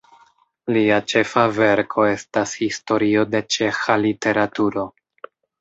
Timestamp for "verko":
1.57-2.07